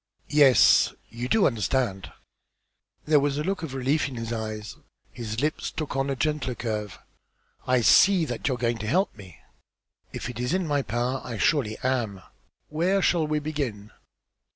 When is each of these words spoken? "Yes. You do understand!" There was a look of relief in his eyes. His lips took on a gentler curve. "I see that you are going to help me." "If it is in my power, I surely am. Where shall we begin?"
"Yes. 0.31 0.95
You 1.09 1.29
do 1.29 1.45
understand!" 1.45 2.11
There 3.05 3.19
was 3.19 3.37
a 3.37 3.43
look 3.43 3.61
of 3.61 3.75
relief 3.75 4.07
in 4.07 4.15
his 4.15 4.33
eyes. 4.33 4.75
His 5.11 5.41
lips 5.41 5.69
took 5.69 5.95
on 5.95 6.09
a 6.09 6.15
gentler 6.15 6.55
curve. 6.55 6.97
"I 7.67 7.81
see 7.81 8.25
that 8.25 8.47
you 8.47 8.55
are 8.55 8.57
going 8.57 8.79
to 8.79 8.87
help 8.87 9.15
me." 9.15 9.37
"If 10.11 10.27
it 10.27 10.39
is 10.39 10.55
in 10.55 10.65
my 10.65 10.81
power, 10.81 11.21
I 11.23 11.37
surely 11.37 11.77
am. 11.83 12.23
Where 12.69 13.03
shall 13.03 13.27
we 13.27 13.37
begin?" 13.37 13.91